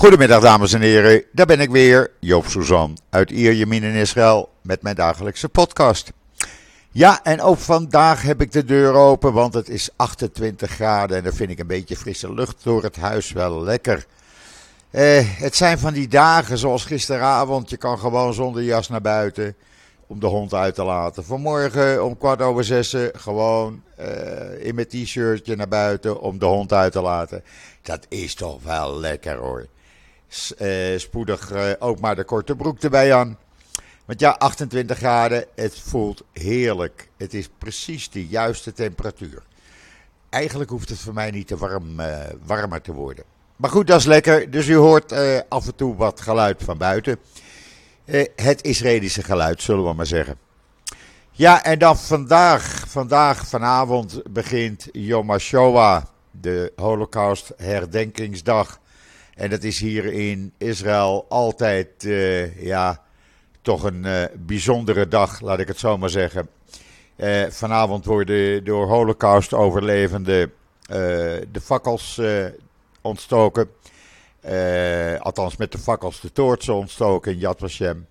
[0.00, 4.82] Goedemiddag dames en heren, daar ben ik weer, Joop Suzan uit Ierjemien in Israël met
[4.82, 6.12] mijn dagelijkse podcast.
[6.90, 11.24] Ja, en ook vandaag heb ik de deur open, want het is 28 graden en
[11.24, 14.06] dan vind ik een beetje frisse lucht door het huis wel lekker.
[14.90, 19.54] Eh, het zijn van die dagen zoals gisteravond, je kan gewoon zonder jas naar buiten
[20.06, 21.24] om de hond uit te laten.
[21.24, 24.06] Vanmorgen om kwart over zes gewoon uh,
[24.66, 27.42] in mijn t-shirtje naar buiten om de hond uit te laten.
[27.82, 29.66] Dat is toch wel lekker hoor.
[30.58, 33.38] Uh, spoedig uh, ook maar de korte broek erbij aan.
[34.04, 37.08] Want ja, 28 graden, het voelt heerlijk.
[37.16, 39.42] Het is precies de juiste temperatuur.
[40.28, 43.24] Eigenlijk hoeft het voor mij niet te warm, uh, warmer te worden.
[43.56, 44.50] Maar goed, dat is lekker.
[44.50, 45.12] Dus u hoort
[45.48, 47.18] af en toe wat geluid van buiten.
[48.36, 50.38] het Israëlische geluid, zullen we maar zeggen.
[51.40, 58.80] Ja, en dan vandaag, vandaag vanavond begint Yom HaShoah, de Holocaust herdenkingsdag.
[59.40, 63.02] En dat is hier in Israël altijd, uh, ja,
[63.62, 66.48] toch een uh, bijzondere dag, laat ik het zo maar zeggen.
[67.16, 70.52] Uh, vanavond worden door Holocaust-overlevenden
[71.52, 72.20] de fakkels
[73.00, 73.70] ontstoken.
[75.18, 78.06] althans, met de fakkels de toortsen ontstoken in Yad Vashem.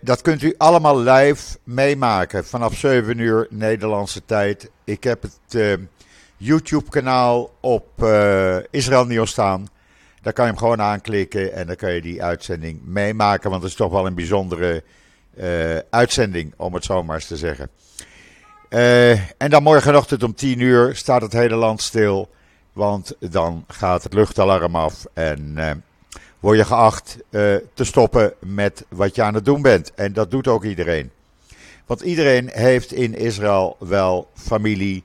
[0.00, 4.70] dat kunt u allemaal live meemaken vanaf 7 uur Nederlandse tijd.
[4.84, 5.78] Ik heb het
[6.38, 9.66] YouTube-kanaal op uh, Israël Nieuws staan.
[10.22, 13.50] Daar kan je hem gewoon aanklikken en dan kan je die uitzending meemaken.
[13.50, 14.82] Want het is toch wel een bijzondere
[15.34, 17.70] uh, uitzending, om het zo maar eens te zeggen.
[18.70, 22.30] Uh, en dan morgenochtend om 10 uur staat het hele land stil.
[22.72, 25.56] Want dan gaat het luchtalarm af en
[26.40, 27.16] word je geacht
[27.74, 29.92] te stoppen met wat je aan het doen bent.
[29.94, 31.10] En dat doet ook iedereen.
[31.88, 35.04] Want iedereen heeft in Israël wel familie,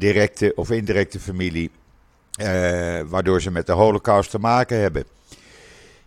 [0.00, 1.70] directe of indirecte familie,
[2.40, 5.04] uh, waardoor ze met de Holocaust te maken hebben.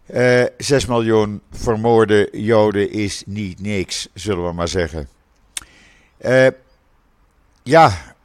[0.07, 5.07] Uh, eh, 6 miljoen vermoorde Joden is niet niks, zullen we maar zeggen.
[6.25, 6.47] Uh,
[7.63, 8.15] ja,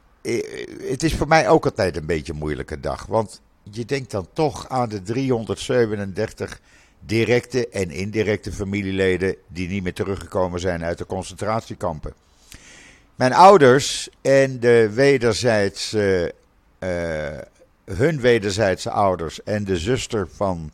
[0.81, 3.05] het is voor mij ook altijd een beetje een moeilijke dag.
[3.05, 6.59] Want je denkt dan toch aan de 337
[6.99, 12.13] directe en indirecte familieleden die niet meer teruggekomen zijn uit de concentratiekampen.
[13.19, 16.33] Mijn ouders en de wederzijdse,
[16.79, 16.89] uh,
[17.85, 20.71] hun wederzijdse ouders en de zuster van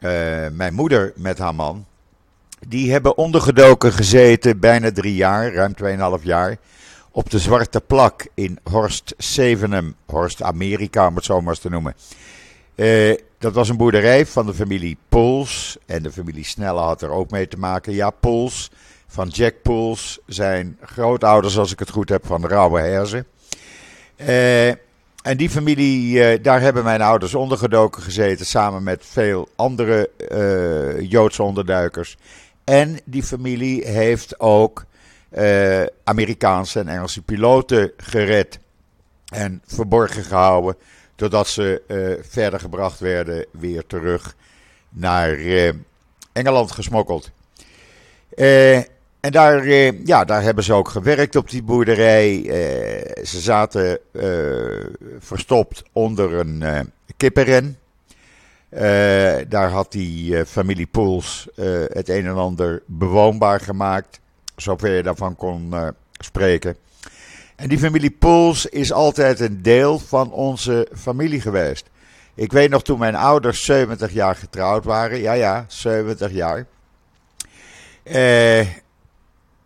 [0.00, 0.10] uh,
[0.52, 1.86] mijn moeder met haar man,
[2.68, 5.74] die hebben ondergedoken gezeten bijna drie jaar, ruim
[6.18, 6.56] 2,5 jaar,
[7.10, 11.70] op de Zwarte Plak in Horst Zevenum, Horst Amerika om het zo maar eens te
[11.70, 11.94] noemen.
[13.38, 17.30] Dat was een boerderij van de familie Pols en de familie Snelle had er ook
[17.30, 17.92] mee te maken.
[17.92, 18.70] Ja, Pols
[19.12, 23.26] van Jack Pools, zijn grootouders, als ik het goed heb, van de Rauwe Herzen.
[24.16, 30.10] Uh, en die familie, uh, daar hebben mijn ouders ondergedoken gezeten, samen met veel andere
[30.32, 32.16] uh, Joodse onderduikers.
[32.64, 34.84] En die familie heeft ook
[36.04, 38.58] Amerikaanse en Engelse piloten gered
[39.28, 40.76] en verborgen gehouden,
[41.14, 41.82] totdat ze
[42.28, 44.34] verder gebracht werden, weer terug
[44.88, 45.38] naar
[46.32, 47.30] Engeland gesmokkeld.
[48.36, 48.80] Uh,
[49.22, 52.36] en daar, eh, ja, daar hebben ze ook gewerkt op die boerderij.
[52.36, 54.24] Eh, ze zaten eh,
[55.18, 57.78] verstopt onder een kippenren.
[59.48, 61.48] daar had die familie Poels
[61.92, 64.20] het een en ander bewoonbaar gemaakt,
[64.56, 65.74] zover je daarvan kon
[66.12, 66.76] spreken.
[67.56, 71.90] En die familie Poels is altijd een deel van onze familie geweest.
[72.34, 75.20] Ik weet nog toen mijn ouders 70 jaar getrouwd waren.
[75.20, 76.66] Ja, ja, 70 jaar.
[78.02, 78.66] Eh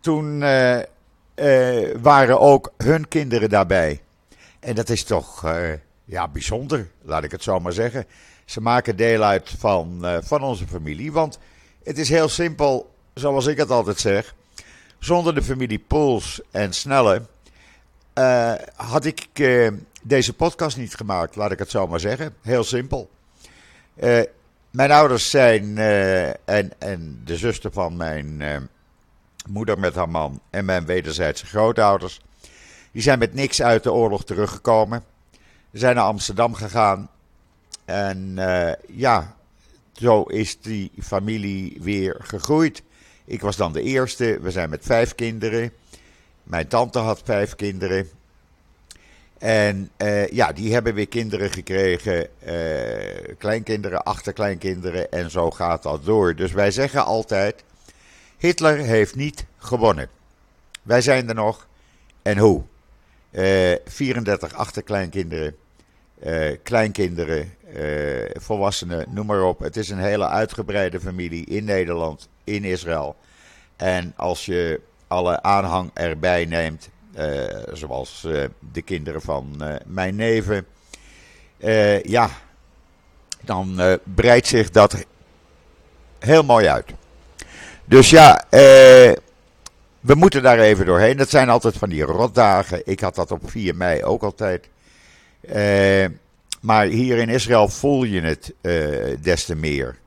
[0.07, 0.79] toen uh,
[1.35, 4.01] uh, waren ook hun kinderen daarbij.
[4.59, 5.73] En dat is toch uh,
[6.05, 8.05] ja, bijzonder, laat ik het zo maar zeggen.
[8.45, 11.11] Ze maken deel uit van, van onze familie.
[11.11, 11.39] Want
[11.83, 14.35] het is heel simpel, zoals ik het altijd zeg.
[14.99, 17.21] Zonder de familie Pools en Snelle
[18.75, 19.27] had ik
[20.01, 22.33] deze podcast niet gemaakt, laat ik het zo maar zeggen.
[22.41, 23.09] Heel simpel.
[24.71, 25.77] mijn ouders zijn,
[26.45, 28.41] en, en de zuster van mijn
[29.49, 32.21] moeder met haar man en mijn wederzijdse grootouders.
[32.91, 35.03] Die zijn met niks uit de oorlog teruggekomen.
[35.71, 37.09] Ze zijn naar Amsterdam gegaan.
[37.85, 39.35] En uh, ja,
[39.93, 42.83] zo is die familie weer gegroeid.
[43.25, 44.39] Ik was dan de eerste.
[44.41, 45.71] We zijn met vijf kinderen.
[46.43, 48.09] Mijn tante had vijf kinderen.
[49.37, 56.05] En uh, ja, die hebben weer kinderen gekregen, uh, kleinkinderen, achterkleinkinderen en zo gaat dat
[56.05, 56.35] door.
[56.35, 57.63] Dus wij zeggen altijd,
[58.37, 60.09] Hitler heeft niet gewonnen.
[60.83, 61.67] Wij zijn er nog.
[62.21, 62.63] En hoe?
[63.31, 65.55] Uh, 34 achterkleinkinderen,
[66.23, 69.59] uh, kleinkinderen, uh, volwassenen, noem maar op.
[69.59, 73.15] Het is een hele uitgebreide familie in Nederland, in Israël.
[73.75, 76.89] En als je alle aanhang erbij neemt,
[77.73, 78.21] zoals
[78.71, 80.65] de kinderen van mijn neven,
[82.03, 82.29] ja,
[83.41, 85.05] dan breidt zich dat
[86.19, 86.91] heel mooi uit.
[87.87, 89.13] Dus ja, eh,
[89.99, 91.17] we moeten daar even doorheen.
[91.17, 92.81] Dat zijn altijd van die rotdagen.
[92.85, 94.69] Ik had dat op 4 mei ook altijd.
[95.41, 96.05] Eh,
[96.61, 98.73] maar hier in Israël voel je het eh,
[99.21, 99.97] des te meer.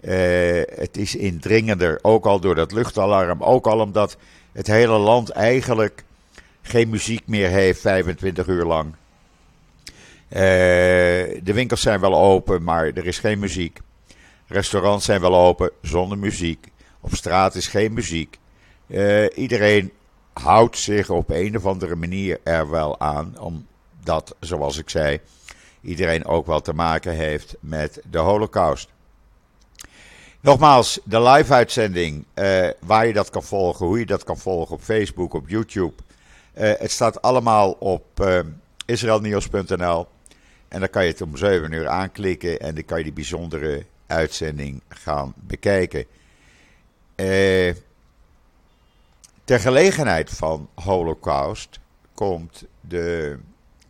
[0.00, 3.42] Eh, het is indringender, ook al door dat luchtalarm.
[3.42, 4.16] Ook al omdat
[4.52, 6.04] het hele land eigenlijk
[6.62, 8.94] geen muziek meer heeft 25 uur lang.
[10.28, 10.40] Eh,
[11.42, 13.78] de winkels zijn wel open, maar er is geen muziek.
[14.46, 16.66] Restaurants zijn wel open zonder muziek.
[17.02, 18.38] Op straat is geen muziek.
[18.86, 19.92] Uh, iedereen
[20.32, 25.20] houdt zich op een of andere manier er wel aan, omdat, zoals ik zei,
[25.80, 28.88] iedereen ook wel te maken heeft met de Holocaust.
[30.40, 34.82] Nogmaals, de live-uitzending, uh, waar je dat kan volgen, hoe je dat kan volgen op
[34.82, 35.94] Facebook, op YouTube.
[36.54, 38.04] Uh, het staat allemaal op
[38.86, 40.06] israelnieuws.nl.
[40.68, 43.84] En dan kan je het om 7 uur aanklikken en dan kan je die bijzondere
[44.06, 46.06] uitzending gaan bekijken.
[47.14, 47.74] Eh,
[49.44, 51.80] ter gelegenheid van Holocaust
[52.14, 53.38] komt de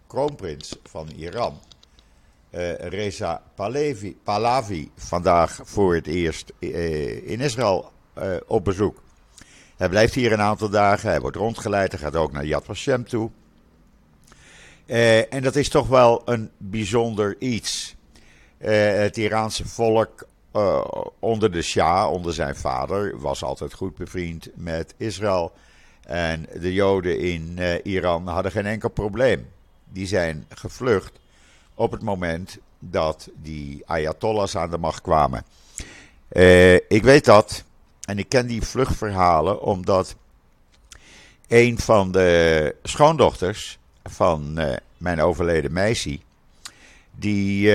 [0.07, 1.61] kroonprins van Iran,
[2.51, 3.43] eh, Reza
[4.25, 9.03] Pahlavi, vandaag voor het eerst eh, in Israël eh, op bezoek.
[9.77, 13.09] Hij blijft hier een aantal dagen, hij wordt rondgeleid, hij gaat ook naar Yad Vashem
[13.09, 13.31] toe.
[14.87, 17.97] Eh, en dat is toch wel een bijzonder iets.
[18.59, 20.27] Eh, het Iraanse volk
[20.57, 20.85] uh,
[21.19, 25.53] onder de Shah, onder zijn vader, was altijd goed bevriend met Israël.
[26.07, 29.49] En de Joden in uh, Iran hadden geen enkel probleem.
[29.89, 31.13] Die zijn gevlucht
[31.75, 35.45] op het moment dat die Ayatollahs aan de macht kwamen.
[36.33, 37.65] Uh, ik weet dat
[38.05, 40.17] en ik ken die vluchtverhalen omdat
[41.49, 44.59] een van de schoondochters van
[44.97, 46.19] mijn overleden meisje,
[47.11, 47.73] die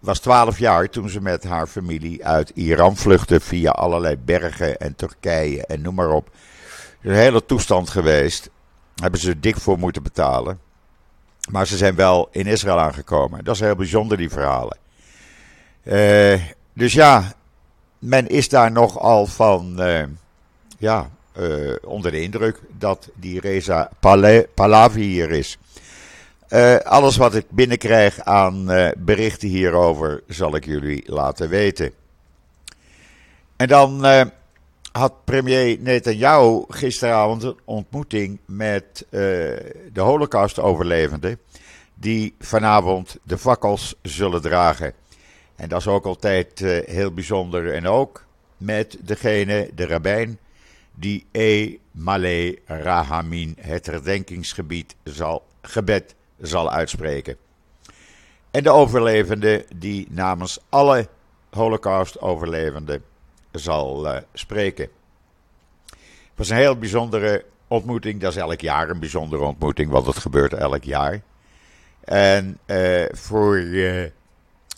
[0.00, 4.96] was 12 jaar toen ze met haar familie uit Iran vluchtte via allerlei bergen en
[4.96, 6.30] Turkije en noem maar op.
[7.02, 8.50] Een hele toestand geweest.
[8.94, 10.60] Hebben ze dik voor moeten betalen.
[11.50, 13.44] Maar ze zijn wel in Israël aangekomen.
[13.44, 14.78] Dat is heel bijzonder, die verhalen.
[15.82, 16.40] Uh,
[16.72, 17.32] dus ja,
[17.98, 20.02] men is daar nogal van, uh,
[20.78, 23.90] ja, uh, onder de indruk dat die Reza
[24.54, 25.58] Pahlavi hier is.
[26.48, 31.92] Uh, alles wat ik binnenkrijg aan uh, berichten hierover zal ik jullie laten weten.
[33.56, 34.22] En dan uh,
[34.92, 41.38] had premier Netanyahu gisteravond een ontmoeting met de Holocaust-overlevenden.
[41.94, 44.92] Die vanavond de fakkels zullen dragen.
[45.56, 47.72] En dat is ook altijd heel bijzonder.
[47.72, 48.24] En ook
[48.56, 50.38] met degene, de rabbijn,
[50.94, 51.76] die E.
[51.90, 57.36] Malé Rahamin, het herdenkingsgebied, zal gebed zal uitspreken.
[58.50, 61.08] En de overlevende die namens alle
[61.50, 63.02] Holocaust-overlevenden
[63.52, 64.88] zal uh, spreken.
[65.86, 68.20] Het was een heel bijzondere ontmoeting.
[68.20, 71.22] Dat is elk jaar een bijzondere ontmoeting, want het gebeurt elk jaar.
[72.04, 74.04] En uh, voor, uh,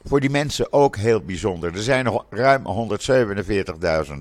[0.04, 1.74] voor die mensen ook heel bijzonder.
[1.74, 2.90] Er zijn ruim
[4.08, 4.12] 147.000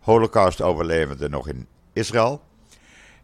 [0.00, 2.40] Holocaust-overlevenden nog in Israël.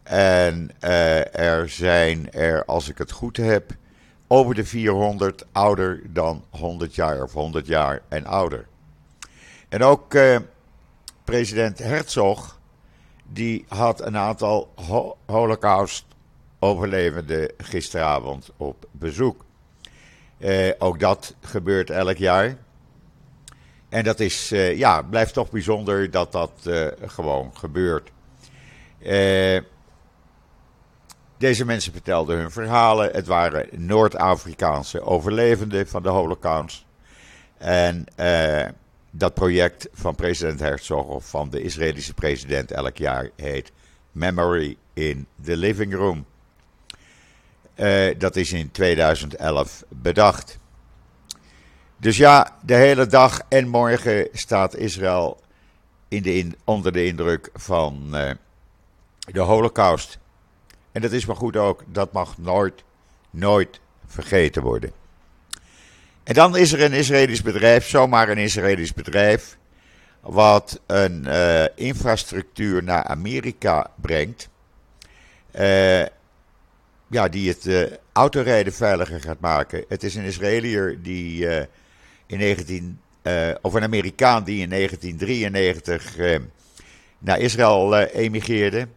[0.07, 3.71] En uh, er zijn er, als ik het goed heb,
[4.27, 8.67] over de 400 ouder dan 100 jaar of 100 jaar en ouder.
[9.69, 10.37] En ook uh,
[11.23, 12.59] president Herzog,
[13.23, 19.45] die had een aantal ho Holocaust-overlevenden gisteravond op bezoek.
[20.37, 22.57] Uh, ook dat gebeurt elk jaar.
[23.89, 26.51] En dat is, ja, blijft toch bijzonder dat dat
[27.05, 28.11] gewoon gebeurt.
[28.99, 29.59] Eh
[31.37, 33.11] deze mensen vertelden hun verhalen.
[33.11, 36.85] Het waren Noord-Afrikaanse overlevenden van de Holocaust.
[37.57, 38.65] En uh,
[39.11, 43.71] dat project van president Herzog of van de Israëlische president elk jaar heet
[44.11, 46.25] Memory in the Living Room.
[47.75, 50.59] Uh, dat is in 2011 bedacht.
[51.97, 55.39] Dus ja, de hele dag en morgen staat Israël
[56.07, 58.31] in de onder de indruk van uh,
[59.31, 60.19] de Holocaust.
[60.97, 62.83] En dat is maar goed ook, dat mag nooit,
[63.29, 64.91] nooit vergeten worden.
[66.23, 69.57] En dan is er een Israëlisch bedrijf, zomaar een Israëlisch bedrijf,
[70.21, 74.49] wat een uh, infrastructuur naar Amerika brengt.
[75.59, 76.01] Uh,
[77.07, 79.85] ja, die het uh, autorijden veiliger gaat maken.
[79.87, 81.47] Het is een Israëliër die
[82.25, 82.99] in 19,
[83.61, 86.17] of een Amerikaan die in 1993
[87.19, 88.87] naar Israël emigreerde.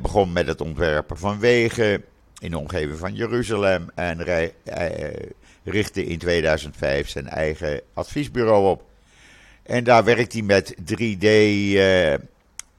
[0.00, 2.04] Begon met het ontwerpen van wegen
[2.38, 4.24] in de omgeving van Jeruzalem en
[5.64, 8.82] richtte in 2005 zijn eigen adviesbureau op.
[9.62, 10.74] En daar werkt hij met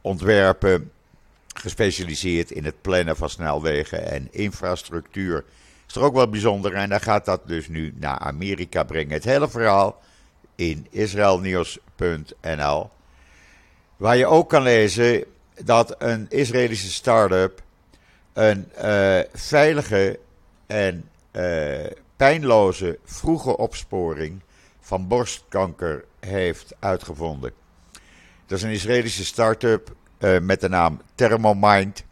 [0.01, 0.91] 3D-ontwerpen,
[1.53, 5.43] gespecialiseerd in het plannen van snelwegen en infrastructuur.
[5.87, 9.13] Is er ook wel bijzonder en hij gaat dat dus nu naar Amerika brengen.
[9.13, 10.01] Het hele verhaal
[10.55, 12.89] in israelnieuws.nl.
[13.97, 15.23] Waar je ook kan lezen
[15.63, 17.63] dat een Israëlische start-up
[18.33, 20.19] een uh, veilige
[20.67, 21.85] en uh,
[22.15, 24.41] pijnloze vroege opsporing
[24.79, 27.51] van borstkanker heeft uitgevonden.
[28.45, 32.03] Dat is een Israëlische start-up uh, met de naam Thermomind.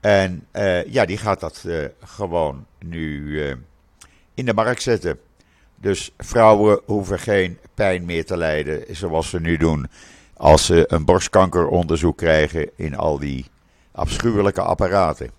[0.00, 0.46] En
[0.86, 1.64] ja, die gaat dat
[2.04, 3.40] gewoon nu
[4.34, 5.18] in de markt zetten.
[5.76, 9.86] Dus vrouwen hoeven geen pijn meer te lijden zoals ze nu doen
[10.40, 13.46] als ze een borstkankeronderzoek krijgen in al die
[13.92, 15.30] afschuwelijke apparaten.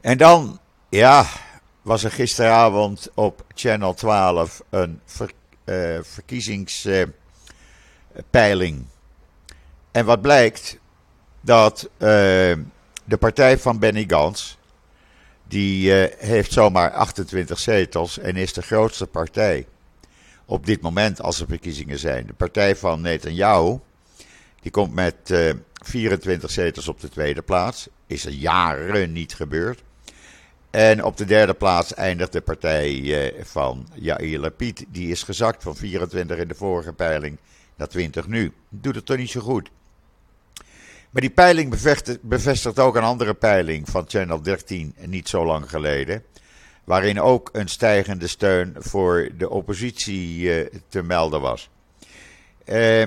[0.00, 1.26] En dan, ja,
[1.82, 5.30] was er gisteravond op Channel 12 een ver,
[5.64, 8.84] uh, verkiezingspeiling.
[9.90, 10.78] en wat blijkt?
[11.40, 11.98] Dat uh,
[13.04, 14.58] de partij van Benny Gans,
[15.48, 19.66] die uh, heeft zomaar 28 zetels en is de grootste partij
[20.50, 22.26] op dit moment als er verkiezingen zijn.
[22.26, 23.78] De partij van Netanyahu,
[24.60, 25.34] die komt met
[25.84, 27.88] 24 zetels op de tweede plaats.
[28.06, 29.82] Is er jaren niet gebeurd.
[30.70, 32.90] En op de derde plaats eindigt de partij
[33.32, 34.84] eh, van Yair Lapid.
[34.88, 37.38] Die is gezakt van 24 in de vorige peiling
[37.76, 38.52] naar 20 nu.
[38.68, 39.70] Doet het toch niet zo goed.
[41.10, 41.70] Maar die peiling
[42.22, 46.22] bevestigt, ook een andere peiling van Channel 13 niet zo lang geleden.
[46.90, 51.70] Waarin ook een stijgende steun voor de oppositie eh, te melden was.
[52.64, 53.06] Uh,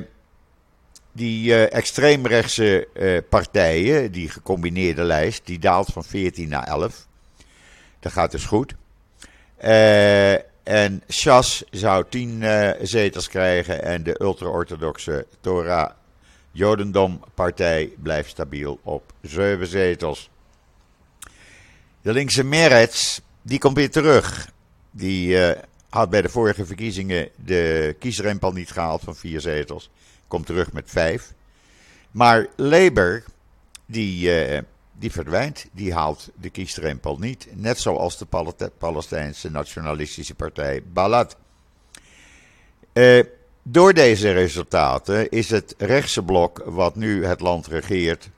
[1.11, 2.87] die extreemrechtse
[3.29, 7.07] partijen, die gecombineerde lijst, die daalt van 14 naar 11.
[7.99, 8.75] Dat gaat dus goed.
[10.63, 15.91] En Shas zou tien uh, zetels krijgen en de ultra-orthodoxe Torah
[16.51, 20.29] Jodendom partij blijft stabiel op zeven zetels.
[22.01, 24.51] De linkse Meretz, die komt weer terug.
[24.91, 25.51] Die uh,
[25.89, 29.89] had bij de vorige verkiezingen de kiesrempel niet gehaald van vier zetels.
[30.27, 31.33] Komt terug met vijf.
[32.11, 33.23] Maar Labour,
[33.85, 34.29] die
[35.03, 35.65] die verdwijnt.
[35.71, 37.47] Die haalt de kiesdrempel niet.
[37.53, 38.27] Net zoals de
[38.77, 41.37] Palestijnse nationalistische partij Balad.
[42.93, 43.23] Uh,
[43.63, 48.29] door deze resultaten is het rechtse blok wat nu het land regeert,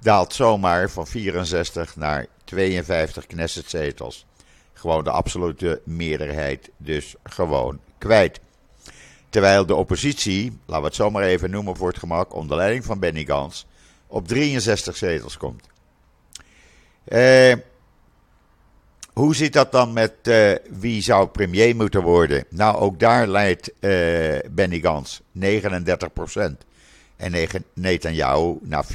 [0.00, 4.26] daalt zomaar van 64 naar 52 Knessetzetels.
[4.72, 8.40] Gewoon de absolute meerderheid dus gewoon kwijt.
[9.30, 12.98] Terwijl de oppositie, laten we het zomaar even noemen voor het gemak, onder leiding van
[12.98, 13.66] Benny Gans,
[14.06, 15.66] op 63 zetels komt.
[17.08, 17.54] Uh,
[19.12, 22.44] hoe zit dat dan met uh, wie zou premier moeten worden?
[22.48, 25.42] Nou, ook daar leidt uh, Benny Gans 39%
[27.16, 28.88] En Netanyahu naar 34%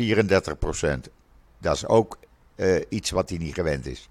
[1.59, 2.17] Dat is ook
[2.89, 4.09] iets wat hij niet gewend is.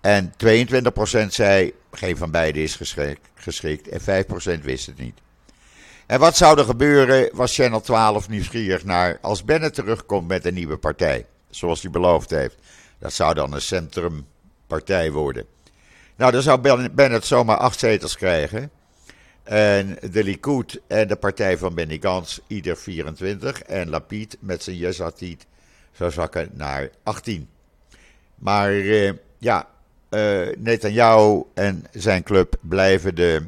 [0.00, 2.78] En 22% zei, geen van beide is
[3.34, 4.00] geschikt, en
[4.60, 5.18] 5% wist het niet.
[6.06, 10.54] En wat zou er gebeuren, was Channel 12 nieuwsgierig naar als Bennett terugkomt met een
[10.54, 11.26] nieuwe partij.
[11.50, 12.56] Zoals hij beloofd heeft.
[12.98, 15.46] Dat zou dan een centrumpartij worden.
[16.16, 18.70] Nou, dan zou Bennett zomaar acht zetels krijgen.
[19.42, 23.62] En de Likud en de partij van Benny Gantz ieder 24.
[23.62, 25.46] En Lapid met zijn Yezatit
[25.94, 27.48] zou zakken naar 18.
[28.34, 29.68] Maar uh, ja,
[30.10, 33.42] uh, Netanyahu en zijn club blijven de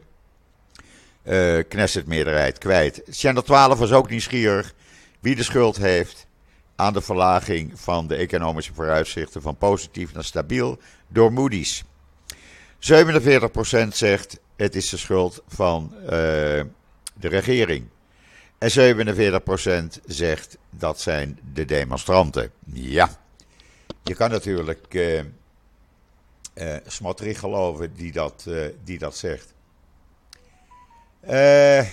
[1.25, 3.03] uh, Knesset-meerderheid kwijt.
[3.11, 4.75] Channel 12 was ook nieuwsgierig
[5.21, 6.27] wie de schuld heeft
[6.77, 11.85] aan de verlaging van de economische vooruitzichten van positief naar stabiel door Moody's.
[11.85, 11.87] 47%
[13.89, 15.95] zegt het is de schuld van
[17.15, 17.85] de regering.
[18.59, 18.71] En
[19.99, 22.53] 47% zegt dat zijn de demonstranten.
[22.73, 23.11] Ja,
[24.03, 25.23] je kan natuurlijk uh,
[26.55, 26.77] uh,
[27.37, 29.55] geloven die dat, uh, die dat zegt.
[31.21, 31.87] Eh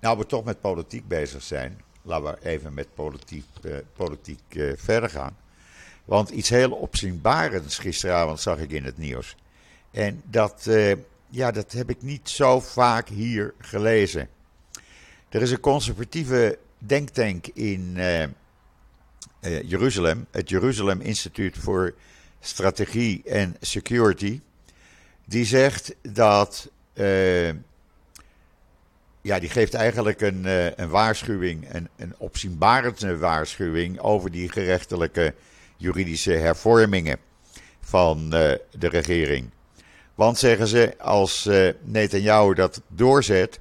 [0.00, 3.44] Nou, we toch met politiek bezig zijn, laten we even met politiek,
[3.96, 5.36] politiek verder gaan.
[6.04, 9.36] Want iets heel opzienbarends gisteravond zag ik in het nieuws.
[9.90, 10.70] En dat,
[11.30, 14.28] ja, dat heb ik niet zo vaak hier gelezen.
[15.28, 17.96] Er is een conservatieve denktank in
[19.40, 21.94] Jeruzalem, het Jeruzalem Instituut voor
[22.40, 24.40] strategie en security.
[25.24, 26.70] Die zegt dat.
[26.94, 27.48] Uh,
[29.20, 30.44] ja, die geeft eigenlijk een,
[30.80, 35.34] een waarschuwing, een, een opzienbarende waarschuwing over die gerechtelijke
[35.76, 37.18] juridische hervormingen
[37.80, 39.50] van de regering.
[40.18, 43.60] Want zeggen ze, als uh, Netanyahu dat doorzet,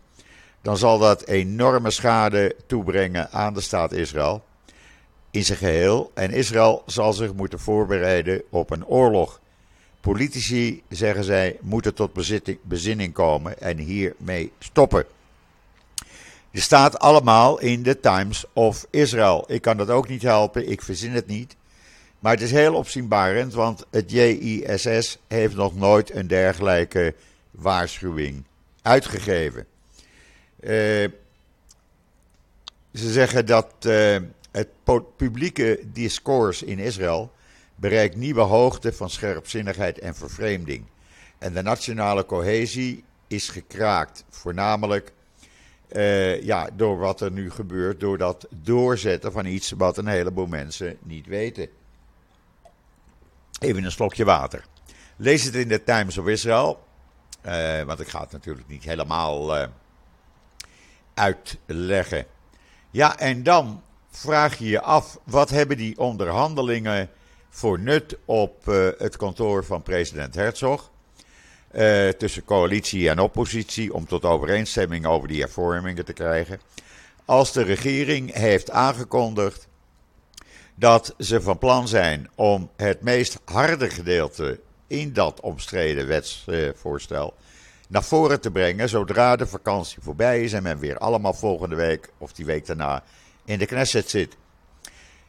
[0.62, 4.44] dan zal dat enorme schade toebrengen aan de staat Israël
[5.32, 6.12] in zijn geheel.
[6.14, 9.40] En Israël zal zich moeten voorbereiden op een oorlog.
[10.02, 12.12] Politici, zeggen zij, moeten tot
[12.64, 15.06] bezinning komen en hiermee stoppen.
[16.52, 19.44] Je staat allemaal in de Times of Israel.
[19.48, 21.57] Ik kan dat ook niet helpen, ik verzin het niet.
[22.27, 27.15] Maar het is heel opzienbarend, want het JISS heeft nog nooit een dergelijke
[27.51, 28.43] waarschuwing
[28.81, 29.65] uitgegeven.
[30.60, 30.69] Uh,
[32.93, 34.17] ze zeggen dat uh,
[34.51, 34.67] het
[35.15, 37.31] publieke discours in Israël
[37.75, 40.86] bereikt nieuwe hoogte van scherpzinnigheid en vervreemding.
[41.38, 45.12] En de nationale cohesie is gekraakt, voornamelijk
[45.91, 50.48] uh, ja, door wat er nu gebeurt, door dat doorzetten van iets wat een heleboel
[50.48, 51.69] mensen niet weten.
[53.60, 54.66] Even een slokje water.
[55.16, 56.84] Lees het in de Times of Israel,
[57.46, 59.68] uh, want ik ga het natuurlijk niet helemaal uh,
[61.14, 62.26] uitleggen.
[62.92, 67.10] Ja, en dan vraag je je af, wat hebben die onderhandelingen
[67.50, 70.92] voor nut op uh, het kantoor van president Herzog?
[72.18, 76.60] Tussen coalitie en oppositie om tot overeenstemming over die hervormingen te krijgen.
[77.26, 79.68] Als de regering heeft aangekondigd
[80.79, 87.34] dat ze van plan zijn om het meest harde gedeelte in dat omstreden wetsvoorstel
[87.88, 92.10] naar voren te brengen zodra de vakantie voorbij is en men weer allemaal volgende week
[92.17, 93.03] of die week daarna
[93.46, 94.38] in de Knesset zit.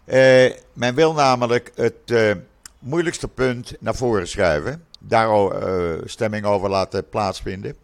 [0.04, 2.32] Uh, men wil namelijk het uh,
[2.78, 7.76] moeilijkste punt naar voren schuiven, daar uh, stemming over laten plaatsvinden.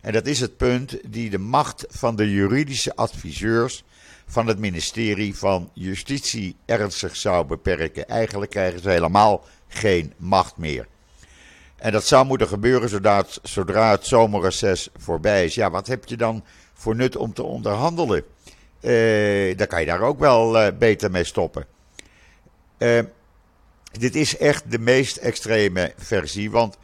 [0.00, 3.84] En dat is het punt die de macht van de juridische adviseurs
[4.28, 8.08] van het ministerie van Justitie ernstig zou beperken.
[8.08, 10.86] Eigenlijk krijgen ze helemaal geen macht meer.
[11.76, 15.54] En dat zou moeten gebeuren zodra het, zodra het zomerreces voorbij is.
[15.54, 18.24] Ja, wat heb je dan voor nut om te onderhandelen?
[18.80, 21.66] Uh, dan kan je daar ook wel uh, beter mee stoppen.
[22.78, 23.00] Uh,
[23.98, 26.50] dit is echt de meest extreme versie.
[26.50, 26.78] Want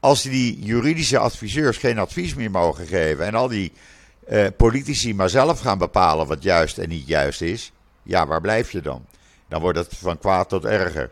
[0.00, 3.72] als die juridische adviseurs geen advies meer mogen geven en al die
[4.56, 8.80] politici maar zelf gaan bepalen wat juist en niet juist is, ja, waar blijf je
[8.80, 9.06] dan?
[9.48, 11.10] Dan wordt het van kwaad tot erger.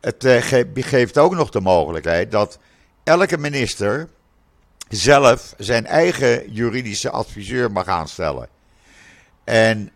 [0.00, 0.26] het
[0.74, 2.58] geeft ook nog de mogelijkheid dat
[3.04, 4.08] elke minister
[4.88, 8.48] zelf zijn eigen juridische adviseur mag aanstellen.
[9.44, 9.92] En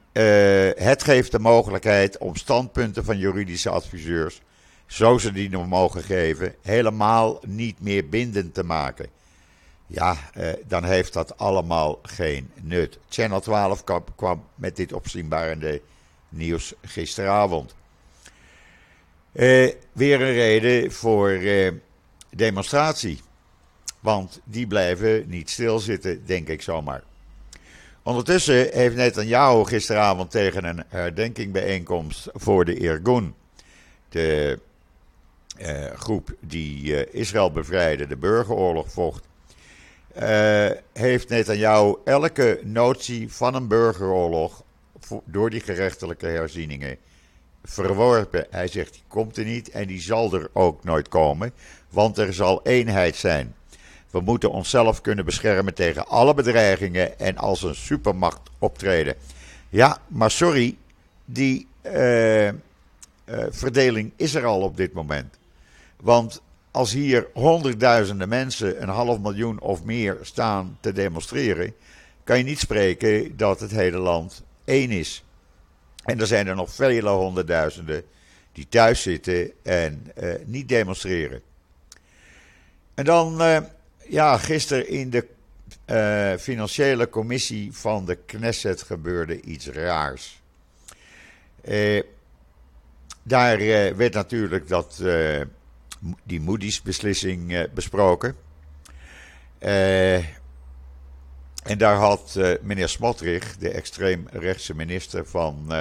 [0.77, 4.41] het geeft de mogelijkheid om standpunten van juridische adviseurs,
[4.87, 9.09] zo ze die nog mogen geven, helemaal niet meer bindend te maken.
[9.87, 12.99] Ja, uh, dan heeft dat allemaal geen nut.
[13.09, 15.81] Channel 12 kwam, kwam met dit opzienbarende
[16.29, 17.75] nieuws gisteravond.
[19.33, 21.41] Uh, weer een reden voor
[22.31, 23.21] demonstratie.
[24.01, 27.03] Want die blijven niet stilzitten, denk ik zomaar.
[28.03, 33.35] Ondertussen heeft Netanyahu gisteravond tegen een herdenkingbijeenkomst voor de Irgun,
[34.09, 34.59] de
[35.61, 39.27] uh, groep die uh, Israël bevrijdde, de burgeroorlog vocht,
[40.23, 44.63] uh, heeft Netanyahu elke notie van een burgeroorlog
[45.25, 46.97] door die gerechtelijke herzieningen
[47.65, 48.47] verworpen.
[48.51, 51.53] Hij zegt, die komt er niet en die zal er ook nooit komen,
[51.89, 53.55] want er zal eenheid zijn.
[54.11, 59.15] We moeten onszelf kunnen beschermen tegen alle bedreigingen en als een supermacht optreden.
[59.69, 60.77] Ja, maar sorry,
[61.25, 62.49] die uh,
[63.51, 65.39] verdeling is er al op dit moment.
[65.97, 66.43] Want
[66.75, 71.75] als hier honderdduizenden mensen, een half miljoen of meer staan te demonstreren,
[72.25, 75.25] kan je niet spreken dat het hele land één is.
[76.05, 78.05] En er zijn er nog vele honderdduizenden
[78.53, 81.41] die thuis zitten en uh, niet demonstreren.
[82.95, 83.43] En dan
[84.09, 85.27] ja, gisteren in de
[85.87, 90.43] uh, financiële commissie van de Knesset gebeurde iets raars.
[93.23, 93.59] Daar
[93.97, 95.03] werd natuurlijk dat,
[96.23, 98.37] die Moody's beslissing besproken.
[99.59, 100.25] en
[101.79, 105.73] daar had meneer Smotrich, de extreemrechtse minister van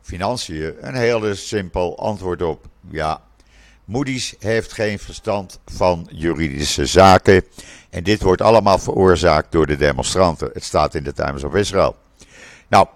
[0.00, 2.68] Financiën, een heel simpel antwoord op.
[2.90, 3.22] Ja,
[3.90, 7.44] Moody's heeft geen verstand van juridische zaken.
[7.90, 10.50] En dit wordt allemaal veroorzaakt door de demonstranten.
[10.52, 11.96] Het staat in de Times of Israel.
[12.68, 12.86] Nou,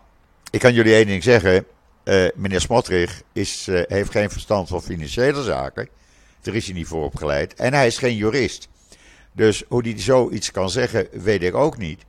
[0.51, 1.67] ik kan jullie één ding zeggen.
[2.05, 5.89] Uh, meneer Smotrich is, uh, heeft geen verstand van financiële zaken.
[6.41, 7.55] Daar is hij niet voor opgeleid.
[7.55, 8.69] En hij is geen jurist.
[9.33, 12.03] Dus hoe hij zoiets kan zeggen, weet ik ook niet.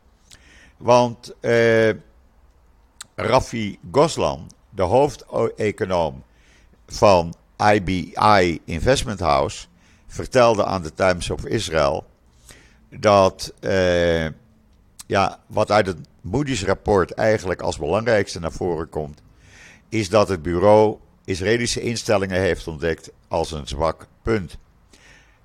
[0.78, 1.90] Want uh,
[3.16, 6.24] Rafi Goslan, de hoofdeconoom
[6.88, 7.36] van
[7.74, 9.68] IBI Investment House,
[10.08, 12.06] vertelde aan de Times of Israel
[12.90, 13.54] dat
[15.08, 19.22] ja, wat uit het Moody's rapport eigenlijk als belangrijkste naar voren komt,
[20.00, 24.58] is dat het bureau Israëlische instellingen heeft ontdekt als een zwak punt.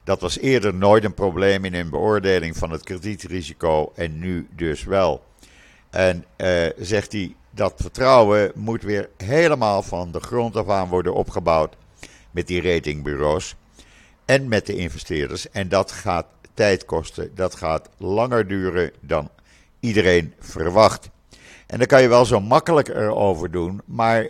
[0.04, 4.84] Dat was eerder nooit een probleem in een beoordeling van het kredietrisico en nu dus
[4.84, 5.24] wel.
[5.90, 11.14] En uh, zegt hij dat vertrouwen moet weer helemaal van de grond af aan worden
[11.14, 11.76] opgebouwd
[12.30, 13.54] met die ratingbureaus
[14.24, 15.50] en met de investeerders.
[15.50, 19.30] En dat gaat tijd kosten, dat gaat langer duren dan
[19.80, 21.10] iedereen verwacht.
[21.66, 24.28] En daar kan je wel zo makkelijk erover doen, maar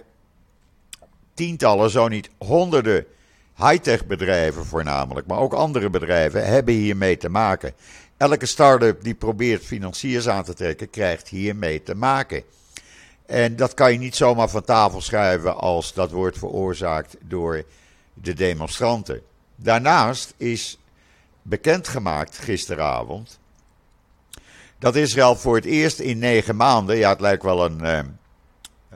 [1.41, 3.07] tientallen, zo niet honderden
[3.57, 7.73] high-tech bedrijven voornamelijk, maar ook andere bedrijven hebben hiermee te maken.
[8.17, 12.43] Elke start-up die probeert financiers aan te trekken, krijgt hiermee te maken.
[13.27, 17.65] En dat kan je niet zomaar van tafel schuiven als dat wordt veroorzaakt door
[18.15, 19.23] de demonstranten.
[19.57, 20.79] Daarnaast is
[21.43, 23.39] bekendgemaakt gisteravond
[24.79, 27.99] dat Israël voor het eerst in negen maanden, ja het lijkt wel een, uh,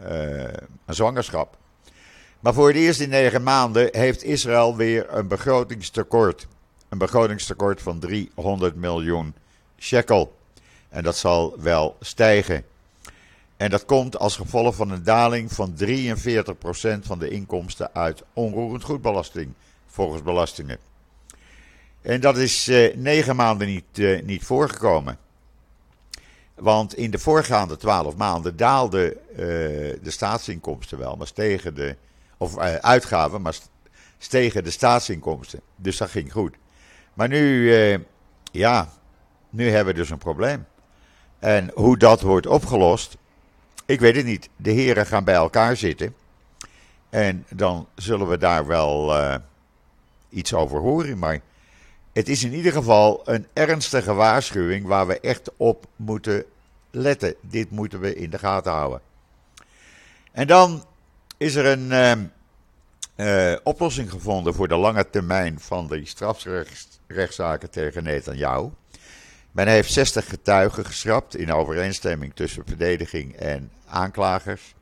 [0.09, 0.53] uh,
[0.87, 1.57] een zwangerschap,
[2.45, 6.47] maar voor het eerst in negen maanden heeft Israël weer een begrotingstekort.
[6.89, 9.35] Een begrotingstekort van 300 miljoen
[9.79, 10.37] shekel.
[10.89, 12.65] En dat zal wel stijgen.
[13.57, 15.87] En dat komt als gevolg van een daling van 43%
[17.01, 19.53] van de inkomsten uit onroerend goedbelasting,
[19.87, 20.79] volgens belastingen.
[22.03, 25.19] En dat is eh, negen maanden niet, eh, niet voorgekomen.
[26.55, 31.97] Want in de voorgaande twaalf maanden daalden uh, de staatsinkomsten wel, maar stegen de
[32.45, 33.57] of uh, uitgaven, maar
[34.19, 35.61] stegen de staatsinkomsten.
[35.77, 36.55] Dus dat ging goed.
[37.15, 37.99] Maar nu, uh,
[38.53, 38.89] ja,
[39.51, 40.67] nu hebben we dus een probleem.
[41.39, 43.17] En hoe dat wordt opgelost,
[43.85, 44.49] ik weet het niet.
[44.57, 46.15] De heren gaan bij elkaar zitten.
[47.11, 49.35] En dan zullen we daar wel uh,
[50.29, 51.19] iets over horen.
[51.19, 51.41] Maar
[52.13, 56.45] het is in ieder geval een ernstige waarschuwing waar we echt op moeten
[56.91, 57.35] letten.
[57.41, 59.01] Dit moeten we in de gaten houden.
[60.33, 60.85] En dan
[61.37, 62.33] is er een
[63.17, 68.69] uh, oplossing gevonden voor de lange termijn van de strafrechtszaken tegen Netanyahu.
[69.53, 74.75] Men heeft 60 getuigen geschrapt in overeenstemming tussen verdediging en aanklagers.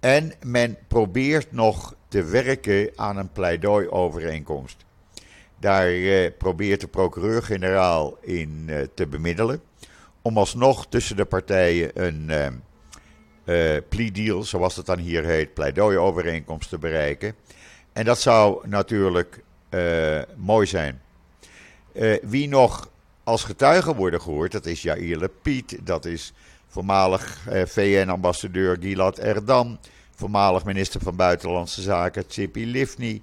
[0.00, 4.76] En men probeert nog te werken aan een pleidooiovereenkomst.
[5.58, 9.62] Daar uh, probeert de procureur-generaal in uh, te bemiddelen.
[10.22, 12.62] Om alsnog tussen de partijen een
[13.50, 17.34] uh, plea deal, zoals het dan hier heet, pleidooiovereenkomst te bereiken.
[17.92, 21.00] En dat zou natuurlijk uh, mooi zijn.
[21.92, 22.88] Uh, wie nog
[23.24, 26.32] als getuige worden gehoord, dat is Jair Lapid, dat is
[26.68, 29.78] voormalig VN-ambassadeur Gilad Erdan,
[30.14, 33.22] voormalig minister van Buitenlandse Zaken Tzipi Livni.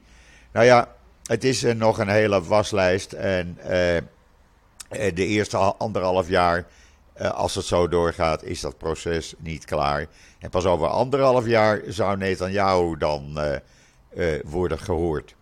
[0.52, 3.58] Nou ja, het is nog een hele waslijst en
[4.90, 6.66] de eerste anderhalf jaar
[7.22, 10.06] uh, als het zo doorgaat, is dat proces niet klaar.
[10.40, 13.56] En pas over anderhalf jaar zou Netanyahu dan uh,
[14.16, 15.36] uh, worden gehoord.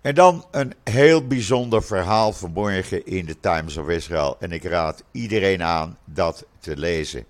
[0.00, 4.36] En dan een heel bijzonder verhaal verborgen in de Times of Israel.
[4.40, 7.24] En ik raad iedereen aan dat te lezen.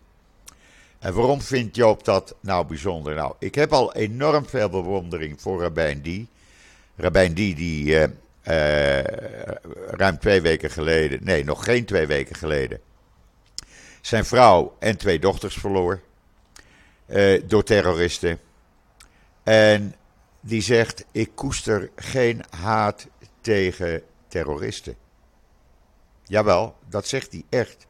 [0.98, 3.14] En waarom vindt Joop dat nou bijzonder?
[3.14, 6.28] Nou, ik heb al enorm veel bewondering voor Rabijn Die.
[6.96, 8.08] Rabijn Die, die
[9.90, 12.80] ruim twee weken geleden, nee, nog geen twee weken geleden,
[14.00, 16.00] zijn vrouw en twee dochters verloor
[17.06, 18.38] uh, door terroristen.
[19.42, 19.94] En
[20.40, 23.06] die zegt: Ik koester geen haat
[23.40, 24.96] tegen terroristen.
[26.24, 27.86] Jawel, dat zegt hij echt.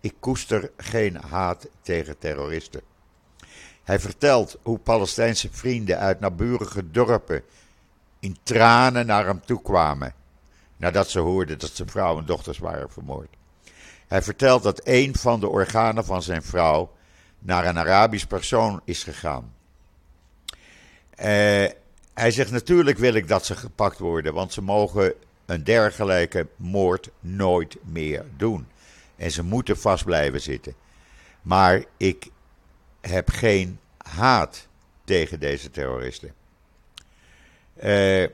[0.00, 2.80] Ik koester geen haat tegen terroristen.
[3.84, 7.42] Hij vertelt hoe Palestijnse vrienden uit naburige dorpen
[8.18, 10.14] in tranen naar hem toe kwamen.
[10.76, 13.36] Nadat ze hoorden dat zijn vrouw en dochters waren vermoord.
[14.10, 16.92] Hij vertelt dat een van de organen van zijn vrouw
[17.38, 19.54] naar een Arabisch persoon is gegaan.
[20.50, 21.26] Uh,
[22.14, 25.14] hij zegt natuurlijk wil ik dat ze gepakt worden, want ze mogen
[25.46, 28.66] een dergelijke moord nooit meer doen.
[29.16, 30.74] En ze moeten vast blijven zitten.
[31.42, 32.28] Maar ik
[33.00, 34.68] heb geen haat
[35.04, 36.34] tegen deze terroristen.
[37.76, 38.26] Uh,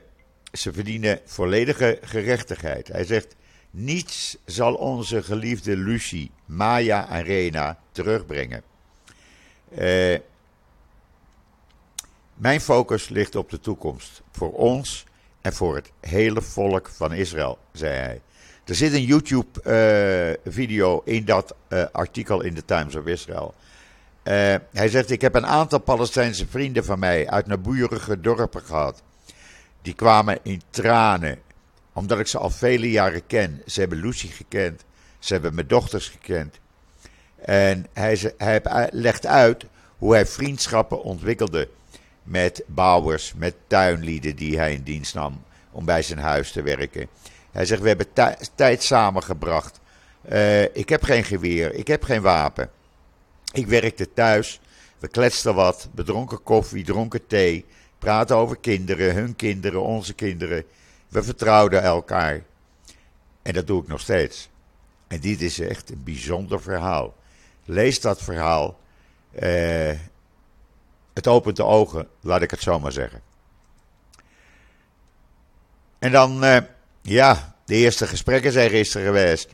[0.51, 2.87] ze verdienen volledige gerechtigheid.
[2.87, 3.35] Hij zegt:
[3.77, 8.63] niets zal onze geliefde Lucie, Maya Arena terugbrengen.
[9.77, 10.17] Uh,
[12.33, 14.21] Mijn focus ligt op de toekomst.
[14.31, 15.05] Voor ons
[15.41, 18.21] en voor het hele volk van Israël, zei hij.
[18.65, 21.55] Er zit een YouTube-video in dat
[21.91, 23.53] artikel in de Times of Israel.
[24.23, 29.01] hij zegt: Ik heb een aantal Palestijnse vrienden van mij uit naburige dorpen gehad.
[29.81, 31.39] Die kwamen in tranen,
[31.97, 33.61] omdat ik ze al vele jaren ken.
[33.65, 34.83] Ze hebben Lucy gekend,
[35.19, 36.59] ze hebben mijn dochters gekend.
[37.35, 39.65] En hij, hij legt uit
[39.97, 41.69] hoe hij vriendschappen ontwikkelde
[42.23, 47.07] met bouwers, met tuinlieden die hij in dienst nam om bij zijn huis te werken.
[47.51, 48.07] Hij zegt: We hebben
[48.55, 49.79] tijd samengebracht.
[50.31, 52.69] Uh, ik heb geen geweer, ik heb geen wapen.
[53.53, 54.59] Ik werkte thuis,
[54.99, 57.65] we kletsten wat, bedronken koffie, dronken thee,
[57.99, 60.65] praten over kinderen, hun kinderen, onze kinderen.
[61.07, 62.43] We vertrouwden elkaar.
[63.41, 64.49] En dat doe ik nog steeds.
[65.07, 67.15] En dit is echt een bijzonder verhaal.
[67.65, 68.79] Lees dat verhaal.
[69.39, 69.91] Uh,
[71.13, 73.21] het opent de ogen, laat ik het zo maar zeggen.
[75.99, 76.57] En dan, uh,
[77.01, 79.49] ja, de eerste gesprekken zijn gisteren geweest.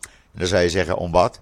[0.00, 1.40] En dan zou je zeggen, om wat?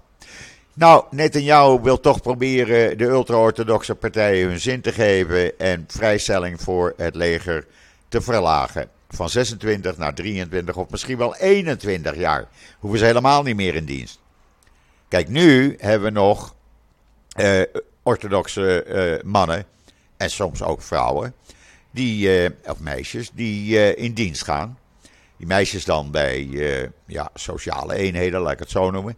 [0.74, 6.94] Nou, Netanyahu wil toch proberen de ultra-orthodoxe partijen hun zin te geven en vrijstelling voor
[6.96, 7.66] het leger
[8.08, 8.90] te verlagen.
[9.08, 12.48] Van 26 naar 23 of misschien wel 21 jaar.
[12.78, 14.20] Hoeven ze helemaal niet meer in dienst.
[15.08, 16.54] Kijk, nu hebben we nog
[17.40, 17.62] uh,
[18.02, 19.64] orthodoxe uh, mannen
[20.16, 21.34] en soms ook vrouwen,
[21.90, 24.78] die, uh, of meisjes, die in dienst gaan.
[25.36, 26.48] Die meisjes dan bij
[27.06, 29.16] ja, sociale eenheden, laat ik het zo noemen.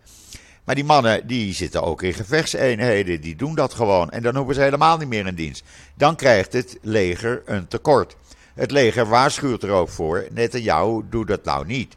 [0.64, 4.10] Maar die mannen die zitten ook in gevechtseenheden, die doen dat gewoon.
[4.10, 5.64] En dan hoeven ze helemaal niet meer in dienst.
[5.94, 8.16] Dan krijgt het leger een tekort.
[8.58, 10.26] Het leger waarschuwt er ook voor.
[10.30, 11.96] Net aan jou, doe dat nou niet.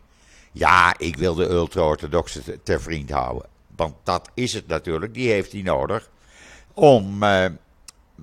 [0.51, 3.49] Ja, ik wil de ultra-orthodoxe ter vriend houden.
[3.75, 6.09] Want dat is het natuurlijk, die heeft hij nodig.
[6.73, 7.45] Om eh,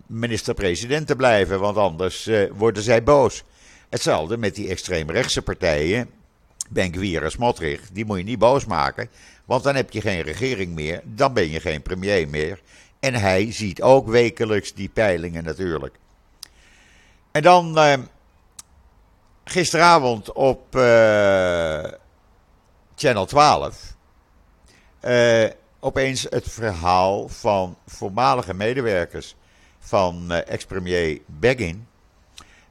[0.06, 3.44] minister-president te blijven, want anders eh, worden zij boos.
[3.88, 6.10] Hetzelfde met die extreemrechtse partijen.
[6.68, 9.08] Benkwier en Smotrich, die moet je niet boos maken.
[9.44, 12.60] Want dan heb je geen regering meer, dan ben je geen premier meer.
[13.00, 15.94] En hij ziet ook wekelijks die peilingen natuurlijk.
[17.30, 17.92] En dan uh,
[19.48, 21.84] gisteravond op uh,
[22.96, 23.96] Channel 12.
[25.04, 29.36] Uh, eh, opeens het verhaal van voormalige medewerkers
[29.78, 31.86] van ex-premier Begin.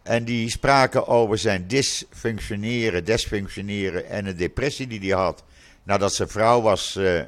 [0.04, 5.44] En die spraken over zijn dysfunctioneren, desfunctioneren en een depressie die hij had
[5.84, 7.22] nadat zijn vrouw was uh,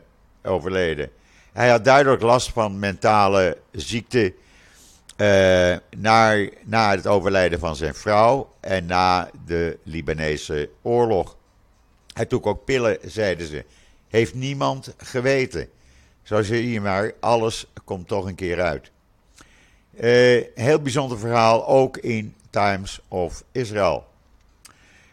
[0.44, 1.10] overleden.
[1.54, 4.34] Hij had duidelijk last van mentale ziekte
[5.22, 11.38] uh, na, na het overlijden van zijn vrouw en na de Libanese oorlog.
[12.14, 13.66] Hij took ook pillen, zeiden ze.
[14.08, 15.70] Heeft niemand geweten.
[16.24, 18.92] Zo zie je maar, alles komt toch een keer uit.
[20.00, 24.08] Uh, heel bijzonder verhaal, ook in Times of Israel.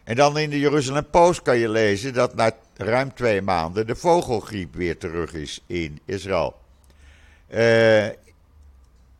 [0.04, 3.96] En dan in de Jeruzalem Post kan je lezen dat na ruim twee maanden de
[3.96, 6.56] vogelgriep weer terug is in Israël.
[7.50, 8.06] Uh,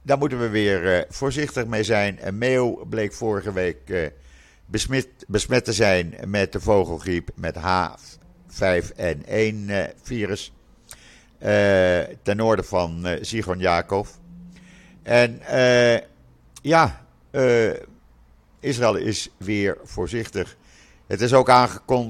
[0.07, 2.19] daar moeten we weer uh, voorzichtig mee zijn.
[2.27, 4.07] Een meeuw bleek vorige week uh,
[4.67, 7.65] besmet, besmet, te zijn met de vogelgriep met H5N1
[10.03, 10.53] virus.
[12.23, 14.07] ten noorden van Sigon Jacob.
[15.03, 15.41] En
[16.63, 17.07] ja,
[18.61, 20.57] Israël is weer voorzichtig.
[21.07, 21.51] Het is ook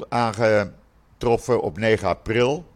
[0.08, 2.74] aangetroffen op 9 april.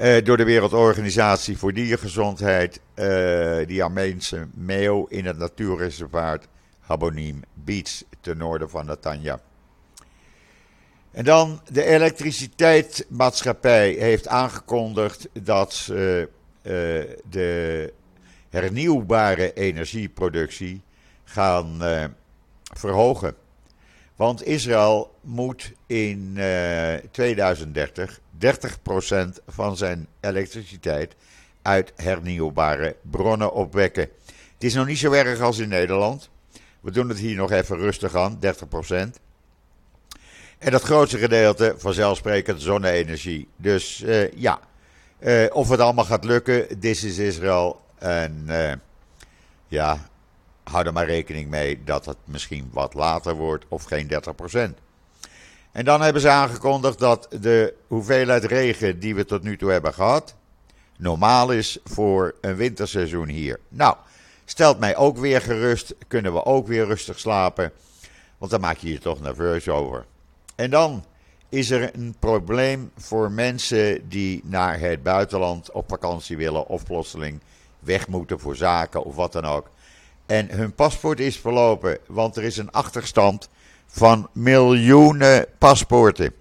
[0.00, 2.80] Uh, door de Wereldorganisatie voor Diergezondheid.
[2.94, 9.40] Uh, die Armeense meeuw in het natuurreservaat Habonim Beach ten noorden van Netanya.
[11.10, 16.28] En dan de elektriciteitsmaatschappij heeft aangekondigd dat ze
[16.62, 16.72] uh,
[17.30, 17.92] de
[18.48, 20.82] hernieuwbare energieproductie
[21.24, 21.82] gaan
[22.74, 23.34] verhogen.
[24.20, 28.48] Want Israël moet in uh, 2030 30%
[29.46, 31.14] van zijn elektriciteit
[31.62, 34.02] uit hernieuwbare bronnen opwekken.
[34.54, 36.30] Het is nog niet zo erg als in Nederland.
[36.80, 38.48] We doen het hier nog even rustig aan, 30%.
[40.58, 43.48] En dat grootste gedeelte, vanzelfsprekend, zonne-energie.
[43.56, 44.60] Dus uh, ja,
[45.20, 47.80] uh, of het allemaal gaat lukken, this is Israël.
[47.98, 48.46] En
[49.68, 50.09] ja,
[50.70, 54.74] hou er maar rekening mee dat het misschien wat later wordt of geen 30%.
[55.72, 59.94] En dan hebben ze aangekondigd dat de hoeveelheid regen die we tot nu toe hebben
[59.94, 60.34] gehad,
[60.96, 63.60] normaal is voor een winterseizoen hier.
[63.68, 63.96] Nou,
[64.44, 67.72] stelt mij ook weer gerust, kunnen we ook weer rustig slapen,
[68.38, 70.04] want dan maak je je toch nerveus over.
[70.54, 71.04] En dan
[71.48, 77.40] is er een probleem voor mensen die naar het buitenland op vakantie willen of plotseling
[77.78, 79.70] weg moeten voor zaken of wat dan ook.
[80.30, 83.48] En hun paspoort is verlopen, want er is een achterstand
[83.86, 86.32] van miljoenen paspoorten.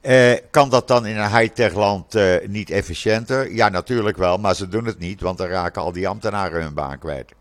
[0.00, 3.52] Eh, kan dat dan in een high-tech land eh, niet efficiënter?
[3.54, 6.74] Ja, natuurlijk wel, maar ze doen het niet, want dan raken al die ambtenaren hun
[6.74, 7.32] baan kwijt.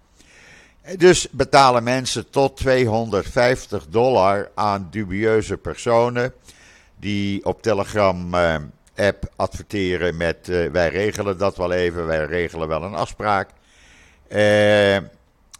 [0.98, 6.34] Dus betalen mensen tot 250 dollar aan dubieuze personen
[7.00, 12.84] die op Telegram-app eh, adverteren met eh, wij regelen dat wel even, wij regelen wel
[12.84, 13.50] een afspraak.
[14.28, 14.98] Eh,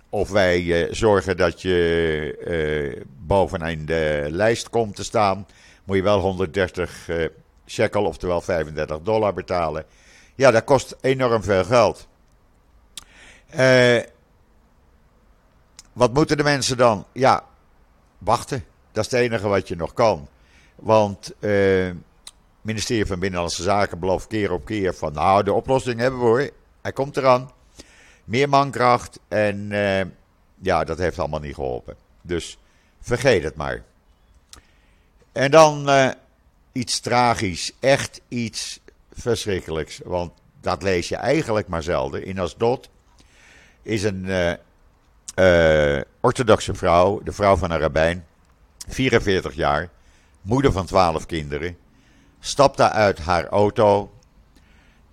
[0.10, 5.46] of wij zorgen dat je bovenaan de lijst komt te staan
[5.88, 7.26] moet je wel 130 uh,
[7.66, 9.86] shekel, oftewel 35 dollar betalen.
[10.36, 12.08] Ja, dat kost enorm veel geld.
[15.94, 17.06] Wat moeten de mensen dan?
[17.12, 17.44] Ja,
[18.18, 18.66] wachten.
[18.92, 20.28] Dat is het enige wat je nog kan.
[20.76, 21.96] Want het
[22.62, 25.14] ministerie van Binnenlandse Zaken belooft keer op keer van...
[25.14, 26.50] nou, de oplossing hebben we hoor.
[26.82, 27.52] Hij komt eraan.
[28.28, 29.20] Meer mankracht.
[29.28, 30.02] En uh,
[30.62, 31.96] ja, dat heeft allemaal niet geholpen.
[32.22, 32.58] Dus
[33.02, 33.84] vergeet het maar.
[35.32, 36.10] En dan uh,
[36.72, 38.80] iets tragisch, echt iets
[39.14, 40.00] verschrikkelijks.
[40.04, 42.26] Want dat lees je eigenlijk maar zelden.
[42.26, 42.90] In Asdod
[43.82, 44.26] is een
[45.36, 48.26] uh, orthodoxe vrouw, de vrouw van een rabbijn,
[48.88, 49.90] 44 jaar,
[50.42, 51.78] moeder van 12 kinderen,
[52.40, 54.12] stapte uit haar auto,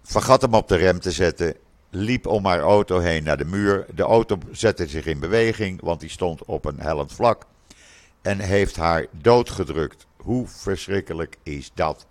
[0.03, 1.55] vergat hem op de rem te zetten,
[1.95, 3.87] liep om haar auto heen naar de muur.
[3.95, 7.47] De auto zette zich in beweging, want die stond op een hellend vlak
[8.23, 10.07] en heeft haar doodgedrukt.
[10.17, 12.07] Hoe verschrikkelijk is dat?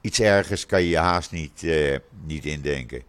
[0.00, 3.02] Iets ergers kan je je haast niet, uh, niet indenken.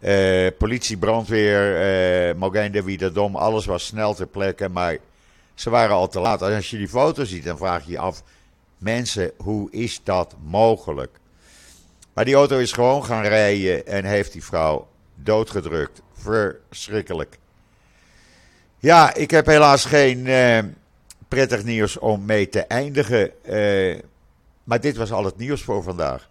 [0.00, 4.98] Uh, politie, brandweer, uh, Mogain de Wiederdom, alles was snel ter plekke, maar
[5.54, 6.42] ze waren al te laat.
[6.42, 8.22] als je die foto ziet, dan vraag je je af,
[8.78, 11.18] mensen, hoe is dat mogelijk?
[12.14, 14.88] Maar die auto is gewoon gaan rijden en heeft die vrouw
[15.22, 16.02] doodgedrukt.
[16.14, 17.38] Verschrikkelijk.
[18.78, 20.26] Ja, ik heb helaas geen
[21.28, 23.44] prettig nieuws om mee te eindigen.
[23.44, 24.02] Eh,
[24.64, 26.28] maar dit was al het nieuws voor vandaag.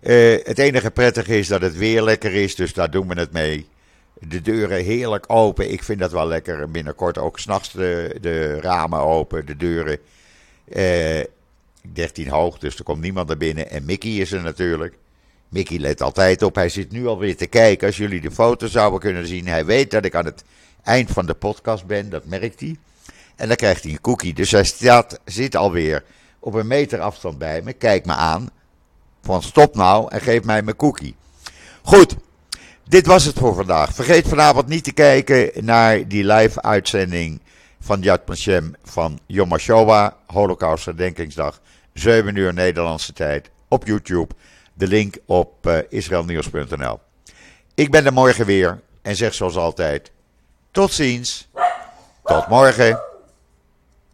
[0.00, 3.32] Uh, het enige prettige is dat het weer lekker is, dus daar doen we het
[3.32, 3.66] mee.
[4.18, 5.72] De deuren heerlijk open.
[5.72, 6.70] Ik vind dat wel lekker.
[6.70, 9.98] Binnenkort ook s'nachts de, de ramen open, de deuren.
[10.68, 11.26] Uh, eh,
[11.92, 13.70] 13 hoog, dus er komt niemand naar binnen.
[13.70, 14.94] En Mickey is er natuurlijk.
[15.52, 16.54] Mickey let altijd op.
[16.54, 17.86] Hij zit nu alweer te kijken.
[17.86, 19.46] Als jullie de foto zouden kunnen zien.
[19.46, 20.44] Hij weet dat ik aan het
[20.82, 22.10] eind van de podcast ben.
[22.10, 22.76] Dat merkt hij.
[23.36, 24.34] En dan krijgt hij een cookie.
[24.34, 26.04] Dus hij staat, zit alweer
[26.38, 27.72] op een meter afstand bij me.
[27.72, 28.50] Kijkt me aan.
[29.22, 31.14] Van stop nou en geef mij mijn cookie.
[31.82, 32.16] Goed.
[32.88, 33.94] Dit was het voor vandaag.
[33.94, 37.40] Vergeet vanavond niet te kijken naar die live uitzending
[37.80, 41.60] van Yad Vashem van Yom HaShoah, Holocaust Herdenkingsdag,
[41.92, 44.34] 7 uur Nederlandse tijd op YouTube.
[44.82, 47.00] De link op uh, israelnieuws.nl.
[47.74, 50.10] Ik ben er morgen weer en zeg zoals altijd:
[50.70, 51.48] tot ziens,
[52.24, 53.11] tot morgen.